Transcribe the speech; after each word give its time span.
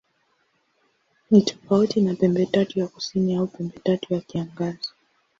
Ni 1.31 1.41
tofauti 1.41 2.01
na 2.01 2.15
Pembetatu 2.15 2.79
ya 2.79 2.87
Kusini 2.87 3.35
au 3.35 3.47
Pembetatu 3.47 4.13
ya 4.13 4.19
Kiangazi. 4.21 4.89